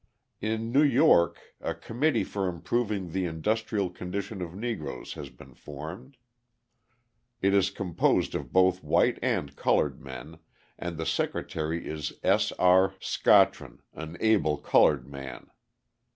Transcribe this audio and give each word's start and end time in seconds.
In 0.41 0.71
New 0.71 0.81
York 0.81 1.37
a 1.61 1.75
"Committee 1.75 2.23
for 2.23 2.47
Improving 2.47 3.11
the 3.11 3.27
Industrial 3.27 3.87
Condition 3.91 4.41
of 4.41 4.55
Negroes" 4.55 5.13
has 5.13 5.29
been 5.29 5.53
formed. 5.53 6.17
It 7.39 7.53
is 7.53 7.69
composed 7.69 8.33
of 8.33 8.51
both 8.51 8.83
white 8.83 9.19
and 9.21 9.55
coloured 9.55 10.01
men, 10.01 10.39
and 10.79 10.97
the 10.97 11.05
secretary 11.05 11.87
is 11.87 12.13
S. 12.23 12.51
R. 12.53 12.95
Scottron, 12.99 13.81
an 13.93 14.17
able 14.19 14.57
coloured 14.57 15.05
man. 15.07 15.51